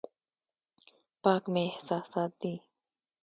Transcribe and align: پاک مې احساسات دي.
پاک 1.23 1.43
مې 1.53 1.61
احساسات 1.69 2.31
دي. 2.41 2.55